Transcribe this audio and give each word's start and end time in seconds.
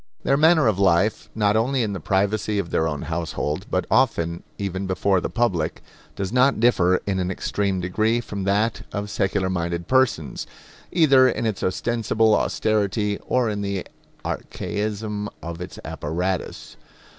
Their 0.23 0.35
manner 0.35 0.65
of 0.65 0.79
life, 0.79 1.29
not 1.35 1.55
only 1.55 1.83
in 1.83 1.93
the 1.93 1.99
privacy 1.99 2.57
of 2.57 2.71
their 2.71 2.87
own 2.87 3.03
household, 3.03 3.67
but 3.69 3.85
often 3.91 4.41
even 4.57 4.87
before 4.87 5.21
the 5.21 5.29
public, 5.29 5.83
does 6.15 6.33
not 6.33 6.59
differ 6.59 7.01
in 7.05 7.19
an 7.19 7.29
extreme 7.29 7.79
degree 7.79 8.19
from 8.19 8.43
that 8.45 8.81
of 8.91 9.11
secular 9.11 9.47
minded 9.47 9.87
persons, 9.87 10.47
either 10.91 11.29
in 11.29 11.45
its 11.45 11.61
ostensible 11.61 12.33
austerity 12.33 13.19
or 13.27 13.47
in 13.47 13.61
the 13.61 13.85
archaism 14.25 15.29
of 15.43 15.61
its 15.61 15.77
apparatus. 15.85 16.77